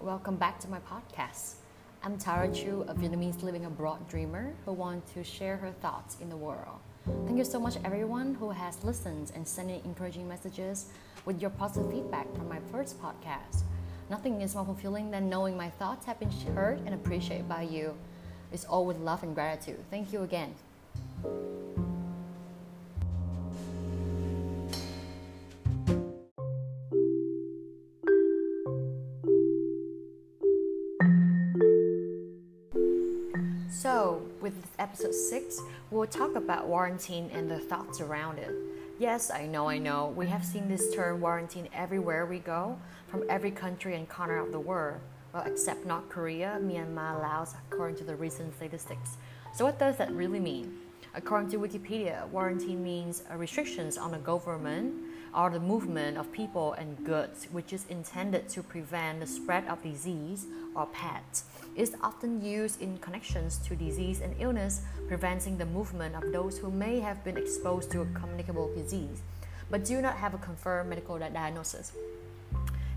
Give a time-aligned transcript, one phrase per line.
[0.00, 1.56] welcome back to my podcast.
[2.02, 6.30] I'm Tara Chu, a Vietnamese living abroad dreamer who wants to share her thoughts in
[6.30, 6.80] the world.
[7.26, 10.86] Thank you so much, everyone who has listened and sent in encouraging messages
[11.26, 13.64] with your positive feedback from my first podcast.
[14.08, 17.94] Nothing is more fulfilling than knowing my thoughts have been heard and appreciated by you.
[18.52, 19.84] It's all with love and gratitude.
[19.90, 20.54] Thank you again.
[34.40, 38.54] With episode 6, we'll talk about quarantine and the thoughts around it.
[38.98, 40.12] Yes, I know, I know.
[40.16, 44.52] We have seen this term quarantine everywhere we go, from every country and corner of
[44.52, 45.00] the world.
[45.32, 49.16] Well, except North Korea, Myanmar, Laos, according to the recent statistics.
[49.54, 50.78] So, what does that really mean?
[51.14, 54.94] According to Wikipedia, quarantine means restrictions on the government
[55.34, 59.82] or the movement of people and goods, which is intended to prevent the spread of
[59.82, 61.44] disease or pests.
[61.76, 66.70] It's often used in connections to disease and illness, preventing the movement of those who
[66.70, 69.22] may have been exposed to a communicable disease,
[69.70, 71.92] but do not have a confirmed medical diagnosis.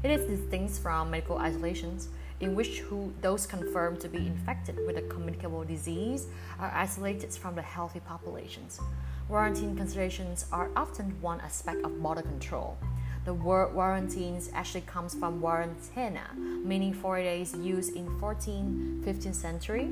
[0.04, 4.98] It is distinct from medical isolations, in which who, those confirmed to be infected with
[4.98, 6.28] a communicable disease
[6.60, 8.82] are isolated from the healthy populations.
[9.28, 12.78] Quarantine considerations are often one aspect of border control.
[13.24, 19.90] The word quarantines actually comes from quarantena, meaning four days used in 14th, 15th century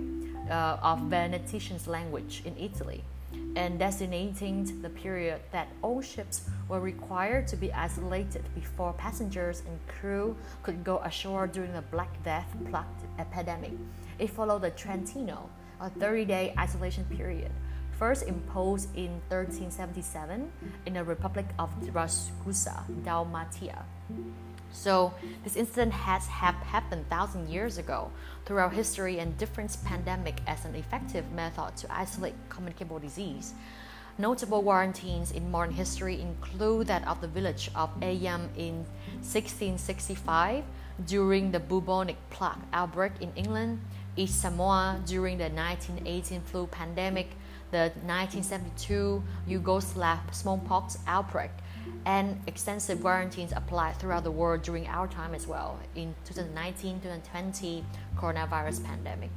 [0.49, 3.05] uh, of Venetian's language in Italy,
[3.55, 9.79] and designating the period that all ships were required to be isolated before passengers and
[9.87, 12.83] crew could go ashore during the Black Death plague
[13.17, 13.71] epidemic.
[14.19, 17.51] It followed the Trentino, a 30-day isolation period
[18.01, 20.51] first imposed in 1377
[20.87, 23.85] in the Republic of Ragusa, Dalmatia.
[24.71, 25.13] So
[25.43, 28.09] this incident has happened thousand years ago
[28.47, 33.53] throughout history and different pandemic as an effective method to isolate communicable disease.
[34.17, 38.77] Notable quarantines in modern history include that of the village of Eyam in
[39.21, 40.63] 1665
[41.05, 43.79] during the bubonic plague outbreak in England,
[44.15, 47.29] East Samoa during the 1918 flu pandemic,
[47.71, 51.51] the 1972 Yugoslav smallpox outbreak,
[52.05, 57.83] and extensive quarantines applied throughout the world during our time as well in 2019-2020
[58.17, 59.29] coronavirus pandemic.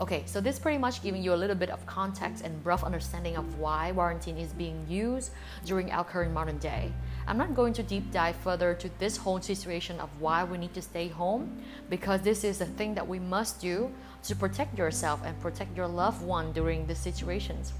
[0.00, 3.36] Okay, so this pretty much giving you a little bit of context and rough understanding
[3.36, 5.30] of why quarantine is being used
[5.64, 6.90] during our current modern day.
[7.26, 10.74] I'm not going to deep dive further to this whole situation of why we need
[10.74, 13.90] to stay home because this is a thing that we must do
[14.24, 17.72] to protect yourself and protect your loved one during the situations.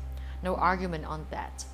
[0.43, 1.65] No argument on that.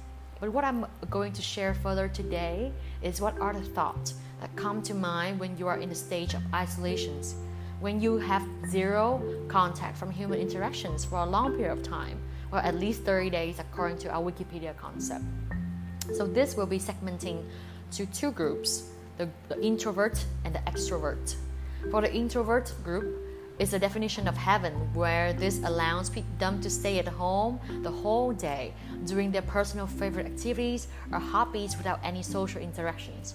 [0.40, 2.72] But what I'm going to share further today
[3.02, 6.34] is what are the thoughts that come to mind when you are in the stage
[6.34, 7.34] of isolations,
[7.78, 12.18] when you have zero contact from human interactions for a long period of time,
[12.50, 15.24] or at least 30 days according to our Wikipedia concept.
[16.14, 17.44] So this will be segmenting
[17.92, 21.36] to two groups, the, the introvert and the extrovert.
[21.90, 23.26] For the introvert group,
[23.58, 28.32] it's a definition of heaven where this allows them to stay at home the whole
[28.32, 28.72] day
[29.04, 33.34] doing their personal favorite activities or hobbies without any social interactions.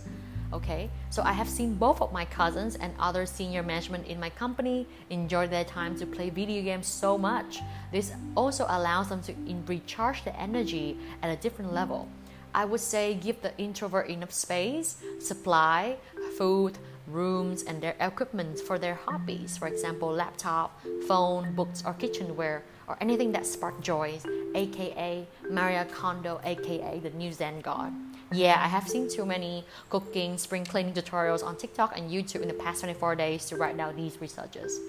[0.52, 4.30] Okay, so I have seen both of my cousins and other senior management in my
[4.30, 7.60] company enjoy their time to play video games so much.
[7.92, 9.34] This also allows them to
[9.68, 12.08] recharge their energy at a different level.
[12.56, 15.98] I would say give the introvert enough space, supply,
[16.38, 22.64] food, rooms, and their equipment for their hobbies, for example, laptop, phone, books, or kitchenware,
[22.88, 24.18] or anything that spark joy,
[24.56, 27.92] aka Maria Kondo, aka the new Zen God.
[28.32, 32.48] Yeah, I have seen too many cooking, spring cleaning tutorials on TikTok and YouTube in
[32.48, 34.80] the past 24 days to write down these researches.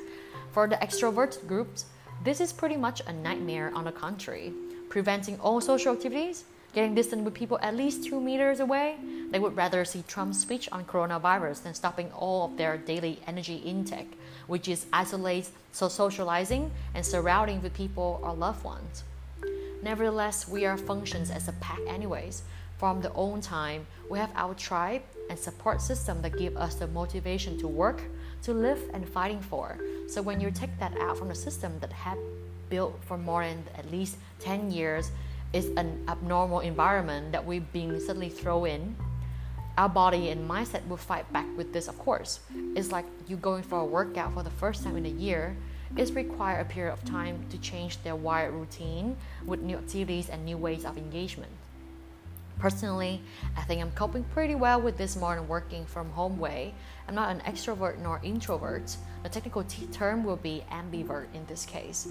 [0.52, 1.86] For the extrovert groups,
[2.22, 4.52] this is pretty much a nightmare on the contrary,
[4.88, 6.44] preventing all social activities
[6.76, 8.96] getting distant with people at least two meters away,
[9.30, 13.56] they would rather see Trump's speech on coronavirus than stopping all of their daily energy
[13.64, 14.12] intake,
[14.46, 19.04] which is isolate, so socializing, and surrounding with people or loved ones.
[19.82, 22.42] Nevertheless, we are functions as a pack anyways.
[22.76, 25.00] From the own time, we have our tribe
[25.30, 28.02] and support system that give us the motivation to work,
[28.42, 29.78] to live, and fighting for.
[30.08, 32.18] So when you take that out from the system that had
[32.68, 35.10] built for more than at least 10 years,
[35.56, 38.96] is an abnormal environment that we've been suddenly thrown in,
[39.78, 42.40] our body and mindset will fight back with this, of course.
[42.74, 45.56] It's like you going for a workout for the first time in a year.
[45.96, 49.16] It's require a period of time to change their wired routine
[49.46, 51.52] with new activities and new ways of engagement.
[52.58, 53.22] Personally,
[53.56, 56.74] I think I'm coping pretty well with this modern working from home way.
[57.08, 58.96] I'm not an extrovert nor introvert.
[59.22, 62.08] The technical t- term will be ambivert in this case.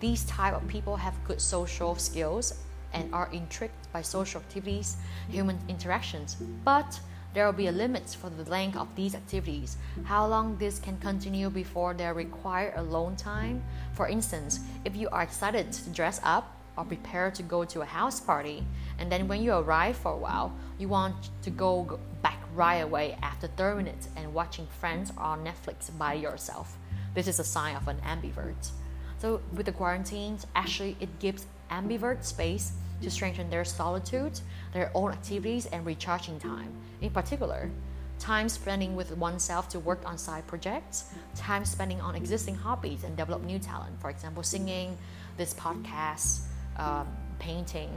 [0.00, 2.54] These type of people have good social skills
[2.92, 4.96] and are intrigued by social activities,
[5.28, 7.00] human interactions, but
[7.34, 10.96] there will be a limit for the length of these activities, how long this can
[10.98, 13.62] continue before they require alone time.
[13.92, 17.84] For instance, if you are excited to dress up or prepare to go to a
[17.84, 18.64] house party,
[18.98, 23.16] and then when you arrive for a while, you want to go back right away
[23.22, 26.78] after 30 minutes and watching Friends on Netflix by yourself.
[27.14, 28.70] This is a sign of an ambivert.
[29.18, 32.72] So with the quarantines, actually it gives ambivert space
[33.02, 34.40] to strengthen their solitude,
[34.72, 36.72] their own activities, and recharging time.
[37.00, 37.70] In particular,
[38.18, 43.16] time spending with oneself to work on side projects, time spending on existing hobbies and
[43.16, 44.00] develop new talent.
[44.00, 44.96] For example, singing,
[45.36, 46.40] this podcast,
[46.76, 47.06] um,
[47.38, 47.90] painting,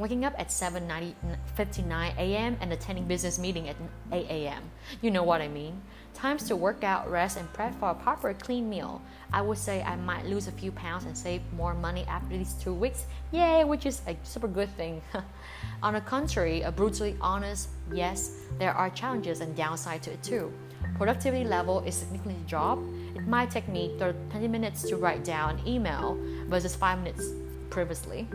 [0.00, 2.56] waking up at 7.59 a.m.
[2.60, 3.76] and attending business meeting at
[4.10, 4.62] 8 a.m.
[5.02, 5.80] You know what I mean?
[6.14, 9.00] Times to work out, rest, and prep for a proper clean meal.
[9.32, 12.54] I would say I might lose a few pounds and save more money after these
[12.54, 13.04] two weeks.
[13.30, 15.02] Yay, which is a super good thing.
[15.82, 20.52] On the contrary, a brutally honest yes, there are challenges and downside to it too.
[20.96, 22.82] Productivity level is significantly dropped.
[23.14, 26.18] It might take me 20 minutes to write down an email
[26.48, 27.24] versus 5 minutes
[27.70, 28.26] previously.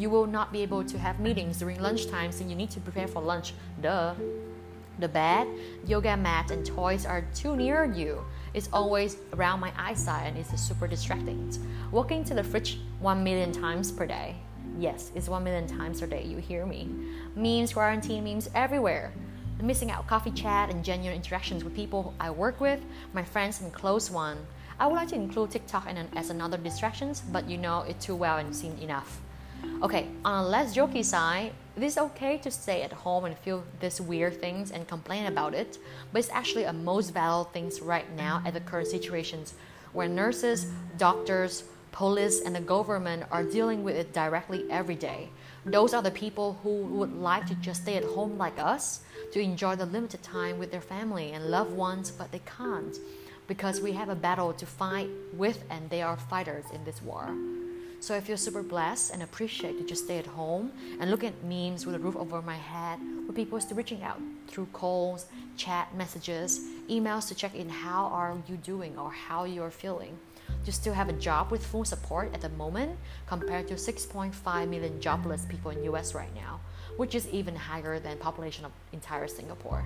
[0.00, 3.06] You will not be able to have meetings during lunchtime since you need to prepare
[3.06, 3.52] for lunch.
[3.82, 4.14] Duh.
[4.98, 5.46] The bed,
[5.86, 8.24] yoga mat, and toys are too near you.
[8.54, 11.52] It's always around my eyesight and it's super distracting.
[11.92, 14.36] Walking to the fridge one million times per day.
[14.78, 16.88] Yes, it's one million times per day, you hear me.
[17.36, 19.12] Memes, quarantine memes everywhere.
[19.60, 22.80] Missing out coffee chat and genuine interactions with people I work with,
[23.12, 24.38] my friends and close one.
[24.78, 28.16] I would like to include TikTok and as another distractions, but you know it too
[28.16, 29.20] well and seen enough.
[29.82, 33.64] Okay, on a less jokey side, it is okay to stay at home and feel
[33.80, 35.78] these weird things and complain about it,
[36.12, 39.54] but it's actually a most valid things right now at the current situations
[39.92, 40.66] where nurses,
[40.98, 45.30] doctors, police, and the government are dealing with it directly every day.
[45.64, 49.00] Those are the people who would like to just stay at home like us
[49.32, 52.96] to enjoy the limited time with their family and loved ones, but they can't
[53.46, 57.30] because we have a battle to fight with and they are fighters in this war.
[58.00, 61.44] So I feel super blessed and appreciate to just stay at home and look at
[61.44, 64.18] memes with a roof over my head with people still reaching out
[64.48, 65.26] through calls,
[65.58, 70.18] chat messages, emails to check in how are you doing or how you are feeling.
[70.64, 74.98] To still have a job with full support at the moment compared to 6.5 million
[74.98, 76.58] jobless people in US right now,
[76.96, 79.84] which is even higher than population of entire Singapore.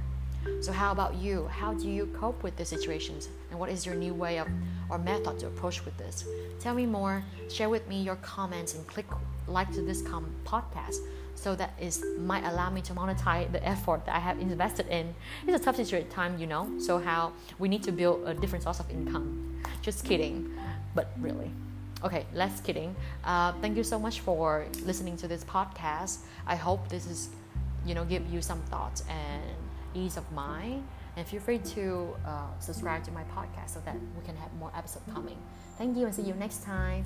[0.61, 1.47] So, how about you?
[1.49, 3.29] How do you cope with these situations?
[3.51, 4.49] And what is your new way of
[4.91, 6.25] or method to approach with this?
[6.61, 9.07] Tell me more, share with me your comments, and click
[9.47, 10.97] like to this com- podcast
[11.35, 15.15] so that is might allow me to monetize the effort that I have invested in.
[15.47, 16.79] It's a tough situation time, you know.
[16.79, 19.61] So how we need to build a different source of income.
[19.83, 20.51] Just kidding,
[20.95, 21.51] but really.
[22.03, 22.95] Okay, less kidding.
[23.25, 26.19] Uh, thank you so much for listening to this podcast.
[26.47, 27.31] I hope this is,
[27.87, 29.64] you know, give you some thoughts and
[29.95, 30.87] ease of mind.
[31.17, 34.73] And feel free to uh, subscribe to my podcast so that we can have more
[34.77, 35.37] episodes coming.
[35.79, 37.05] Thank you and see you next time.